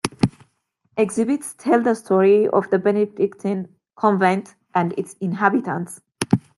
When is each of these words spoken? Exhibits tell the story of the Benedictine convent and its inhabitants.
Exhibits 0.97 1.53
tell 1.53 1.83
the 1.83 1.93
story 1.93 2.47
of 2.47 2.67
the 2.71 2.79
Benedictine 2.79 3.67
convent 3.95 4.55
and 4.73 4.93
its 4.97 5.13
inhabitants. 5.21 6.01